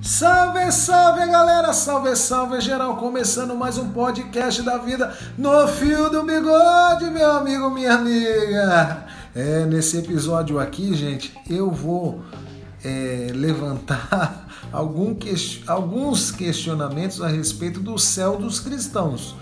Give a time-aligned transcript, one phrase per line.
[0.00, 6.22] Salve, salve galera, salve, salve geral, começando mais um podcast da vida no fio do
[6.24, 9.06] bigode, meu amigo, minha amiga.
[9.34, 12.20] É, nesse episódio aqui, gente, eu vou
[12.84, 15.34] é, levantar algum que,
[15.66, 19.34] alguns questionamentos a respeito do céu dos cristãos,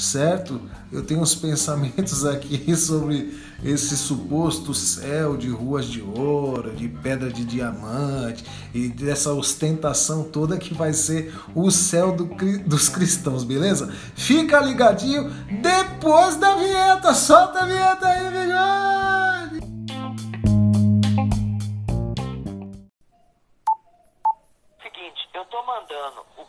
[0.00, 0.60] certo?
[0.90, 7.30] Eu tenho uns pensamentos aqui sobre esse suposto céu de ruas de ouro, de pedra
[7.30, 12.24] de diamante e dessa ostentação toda que vai ser o céu do,
[12.64, 13.92] dos cristãos, beleza?
[14.14, 19.49] Fica ligadinho depois da vinheta, solta a vinheta aí, bigode!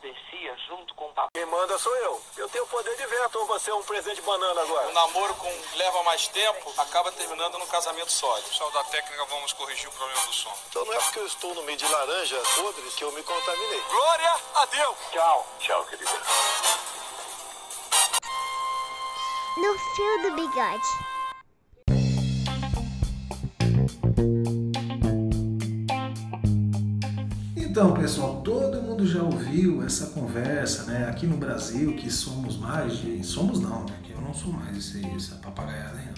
[0.02, 1.30] Bessia junto com o papai.
[1.34, 2.22] Quem manda sou eu.
[2.38, 4.90] Eu tenho poder de veto ou você é um presente de banana agora?
[4.90, 8.48] O namoro com leva mais tempo acaba terminando num casamento sólido.
[8.50, 10.54] Pessoal da técnica, vamos corrigir o problema do som.
[10.70, 13.82] Então não é porque eu estou no meio de laranjas podres que eu me contaminei.
[13.82, 14.98] Glória a Deus!
[15.12, 15.48] Tchau.
[15.60, 16.12] Tchau, querida.
[19.58, 21.21] No fio do bigode.
[27.72, 31.08] Então, pessoal, todo mundo já ouviu essa conversa, né?
[31.08, 33.26] Aqui no Brasil, que somos mais de.
[33.26, 33.96] Somos não, né?
[34.04, 36.12] Que eu não sou mais esse, essa papagaiada aí.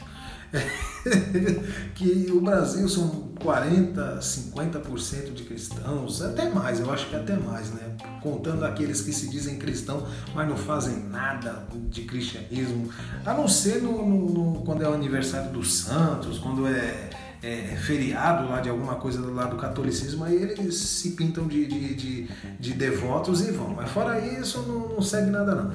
[1.94, 3.08] que o Brasil são
[3.40, 7.98] 40, 50% de cristãos, até mais, eu acho que até mais, né?
[8.20, 12.90] Contando aqueles que se dizem cristãos, mas não fazem nada de cristianismo,
[13.24, 17.12] a não ser no, no, no quando é o aniversário dos santos, quando é
[17.44, 21.94] é, feriado lá de alguma coisa lá do catolicismo, aí eles se pintam de, de,
[21.94, 22.28] de,
[22.58, 23.76] de devotos e vão.
[23.76, 25.74] Mas fora isso, não, não segue nada não.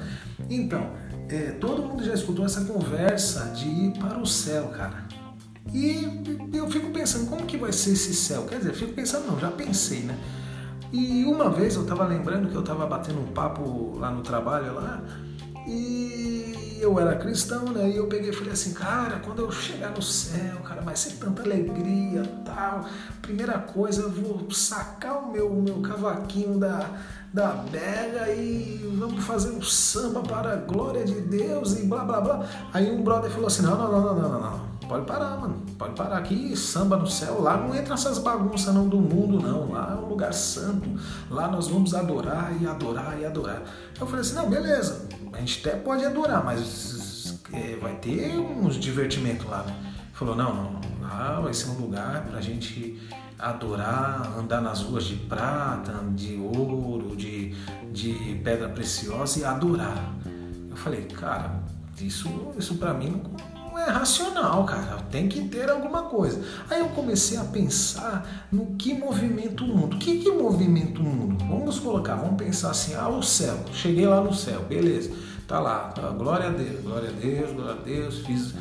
[0.49, 0.91] Então,
[1.29, 5.07] é, todo mundo já escutou essa conversa de ir para o céu, cara.
[5.71, 8.45] E eu fico pensando, como que vai ser esse céu?
[8.45, 10.17] Quer dizer, fico pensando, não, já pensei, né?
[10.91, 14.73] E uma vez eu tava lembrando que eu tava batendo um papo lá no trabalho
[14.73, 15.03] lá,
[15.67, 15.98] e
[16.81, 17.89] eu era cristão, né?
[17.89, 21.17] E eu peguei e falei assim, cara, quando eu chegar no céu, cara, vai ser
[21.17, 22.85] tanta alegria tal.
[23.21, 26.89] Primeira coisa, eu vou sacar o meu, meu cavaquinho da,
[27.33, 32.21] da bega e vamos fazer um samba para a glória de Deus e blá blá
[32.21, 32.45] blá.
[32.73, 34.68] Aí um brother falou assim, não, não, não, não, não, não.
[34.89, 35.63] Pode parar, mano.
[35.77, 37.43] Pode parar aqui, samba no céu.
[37.43, 39.71] Lá não entra essas bagunças não do mundo, não.
[39.71, 40.89] Lá é um lugar santo.
[41.29, 43.61] Lá nós vamos adorar e adorar e adorar.
[43.99, 45.07] Eu falei assim, não, beleza.
[45.31, 49.75] A gente até pode adorar, mas é, vai ter uns divertimentos lá, né?
[50.13, 52.99] Falou, não, não, lá vai ser um lugar pra gente
[53.37, 57.53] adorar, andar nas ruas de prata, de ouro, de,
[57.93, 60.15] de pedra preciosa e adorar.
[60.67, 61.61] Eu falei, cara,
[62.01, 63.19] isso, isso para mim não
[63.79, 64.97] é racional, cara.
[65.11, 66.41] Tem que ter alguma coisa.
[66.69, 69.95] Aí eu comecei a pensar no que movimenta o mundo.
[69.95, 71.43] O que, que movimenta o mundo?
[71.45, 73.57] Vamos colocar, vamos pensar assim: ah, o céu.
[73.73, 75.11] Cheguei lá no céu, beleza.
[75.47, 78.19] Tá lá, tá, glória a Deus, glória a Deus, glória a Deus.
[78.19, 78.53] Fiz,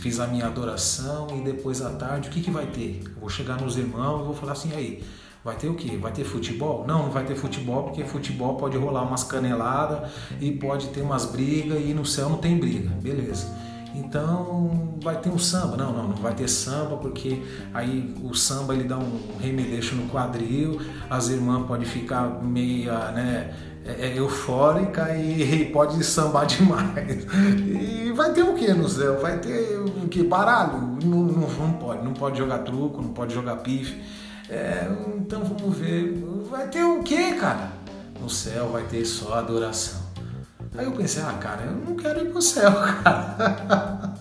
[0.00, 3.04] fiz a minha adoração e depois à tarde, o que, que vai ter?
[3.20, 5.04] Vou chegar nos irmãos e vou falar assim: aí.
[5.44, 5.96] Vai ter o quê?
[5.96, 6.84] Vai ter futebol?
[6.88, 11.24] Não, não vai ter futebol, porque futebol pode rolar umas caneladas e pode ter umas
[11.24, 12.90] brigas e no céu não tem briga.
[13.00, 13.46] Beleza.
[13.94, 15.76] Então vai ter um samba.
[15.76, 17.42] Não, não, não vai ter samba, porque
[17.72, 23.54] aí o samba ele dá um remedeixo no quadril, as irmãs podem ficar meia, né?
[23.84, 27.24] É, é eufórica e pode sambar demais.
[27.64, 29.20] E vai ter o que no céu?
[29.20, 30.24] Vai ter o que?
[30.24, 30.98] Baralho?
[31.04, 34.02] Não, não, não, pode, não pode jogar truco, não pode jogar pife.
[34.48, 36.24] É, então vamos ver.
[36.50, 37.72] Vai ter o que, cara?
[38.20, 40.05] No céu vai ter só adoração.
[40.76, 42.72] Aí eu pensei, ah, cara, eu não quero ir pro céu,
[43.02, 44.14] cara.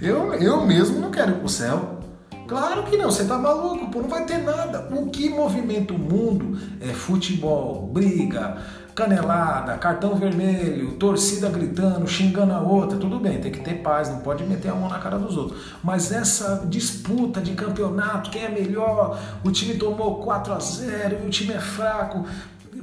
[0.00, 2.00] Eu, eu mesmo não quero ir pro céu.
[2.46, 4.88] Claro que não, você tá maluco, pô, não vai ter nada.
[4.94, 8.58] O que movimenta o mundo é futebol, briga,
[8.94, 14.20] canelada, cartão vermelho, torcida gritando, xingando a outra, tudo bem, tem que ter paz, não
[14.20, 15.60] pode meter a mão na cara dos outros.
[15.84, 21.26] Mas essa disputa de campeonato, quem é melhor, o time tomou 4 a 0 e
[21.26, 22.24] o time é fraco,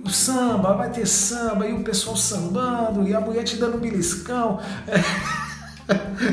[0.03, 4.59] o samba, vai ter samba, e o pessoal sambando, e a mulher te dando beliscão.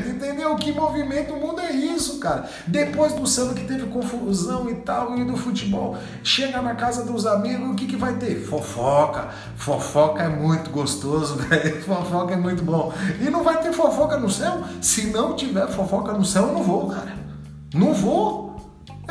[0.08, 0.54] Entendeu?
[0.56, 2.48] Que movimento mundo é isso, cara.
[2.66, 7.26] Depois do samba que teve confusão e tal, e do futebol, chega na casa dos
[7.26, 8.36] amigos, o que, que vai ter?
[8.44, 9.28] Fofoca.
[9.56, 11.82] Fofoca é muito gostoso, velho.
[11.82, 12.92] Fofoca é muito bom.
[13.20, 14.62] E não vai ter fofoca no céu?
[14.80, 17.14] Se não tiver fofoca no céu, eu não vou, cara.
[17.74, 18.50] Não vou.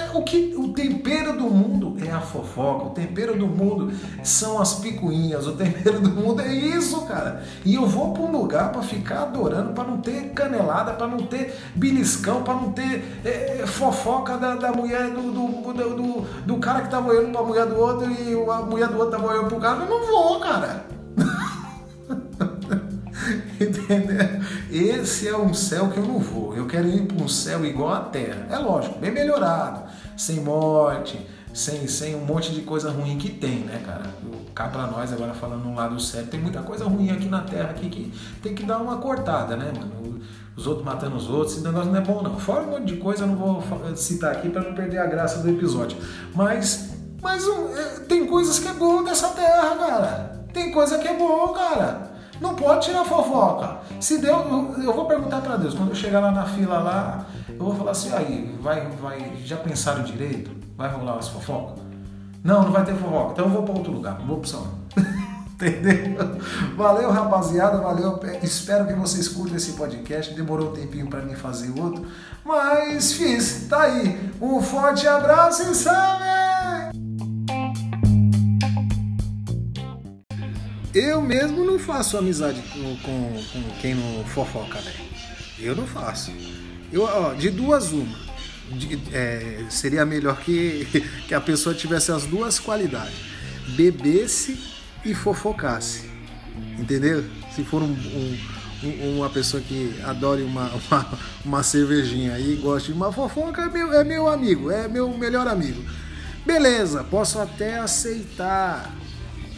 [0.09, 4.61] É, o que o tempero do mundo é a fofoca, o tempero do mundo são
[4.61, 7.43] as picuinhas, o tempero do mundo é isso, cara.
[7.65, 11.19] E eu vou para um lugar para ficar adorando, para não ter canelada, para não
[11.25, 16.57] ter beliscão, para não ter é, fofoca da, da mulher do, do, do, do, do
[16.57, 19.25] cara que tá olhando para a mulher do outro e a mulher do outro tá
[19.25, 19.83] olhando pro cara.
[19.83, 20.98] Eu não vou, cara.
[24.79, 26.55] Esse é um céu que eu não vou.
[26.55, 28.47] Eu quero ir para um céu igual à Terra.
[28.49, 29.83] É lógico, bem melhorado,
[30.15, 31.19] sem morte,
[31.53, 34.03] sem, sem um monte de coisa ruim que tem, né, cara?
[34.55, 37.71] Cá para nós, agora falando no lado sério, tem muita coisa ruim aqui na Terra
[37.71, 40.21] aqui que tem que dar uma cortada, né, mano?
[40.55, 42.39] Os outros matando os outros, esse negócio não é bom, não.
[42.39, 43.61] Fora um monte de coisa, eu não vou
[43.97, 45.97] citar aqui para não perder a graça do episódio.
[46.33, 46.89] Mas,
[47.21, 50.45] mas um, é, tem coisas que é bom dessa terra, cara.
[50.53, 52.08] Tem coisa que é bom, cara.
[52.39, 53.79] Não pode tirar fofoca.
[53.99, 54.45] Se Deus,
[54.83, 57.91] eu vou perguntar para Deus, quando eu chegar lá na fila lá, eu vou falar
[57.91, 60.51] assim, aí, vai, vai, já pensaram direito?
[60.77, 61.83] Vai rolar as fofocas?
[62.43, 63.33] Não, não vai ter fofoca.
[63.33, 64.79] Então eu vou para outro lugar, não vou salão.
[65.53, 66.39] Entendeu?
[66.77, 68.17] Valeu, rapaziada, valeu.
[68.41, 70.33] Espero que vocês curtam esse podcast.
[70.33, 72.05] Demorou um tempinho para mim fazer outro,
[72.45, 73.67] mas fiz.
[73.67, 74.31] Tá aí.
[74.41, 76.48] Um forte abraço e salve!
[80.99, 84.99] Eu mesmo não faço amizade com, com, com quem não fofoca, velho.
[85.57, 86.29] Eu não faço.
[86.91, 88.19] Eu, ó, de duas, uma.
[88.71, 90.85] De, é, seria melhor que,
[91.25, 93.15] que a pessoa tivesse as duas qualidades:
[93.77, 94.59] bebesse
[95.05, 96.09] e fofocasse.
[96.77, 97.23] Entendeu?
[97.55, 97.95] Se for um,
[98.83, 103.69] um, uma pessoa que adore uma, uma, uma, cervejinha e goste de uma fofoca, é
[103.69, 105.81] meu, é meu amigo, é meu melhor amigo.
[106.45, 108.93] Beleza, posso até aceitar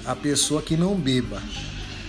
[0.05, 1.41] a pessoa que não beba.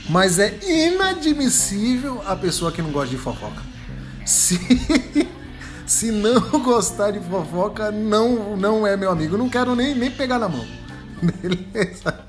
[0.09, 3.63] Mas é inadmissível a pessoa que não gosta de fofoca.
[4.27, 4.59] Se,
[5.87, 9.37] se não gostar de fofoca, não, não é meu amigo.
[9.37, 10.67] não quero nem, nem pegar na mão.
[11.23, 12.25] Beleza?